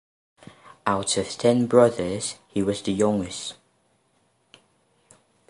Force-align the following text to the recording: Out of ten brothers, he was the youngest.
Out 0.87 1.15
of 1.17 1.27
ten 1.29 1.67
brothers, 1.67 2.33
he 2.47 2.63
was 2.63 2.81
the 2.81 2.91
youngest. 2.91 3.53